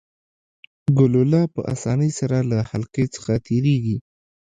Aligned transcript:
ګلوله 0.97 1.41
په 1.53 1.61
اسانۍ 1.73 2.11
سره 2.19 2.37
له 2.49 2.57
حلقې 2.69 3.05
څخه 3.15 3.33
تیریږي. 3.45 3.97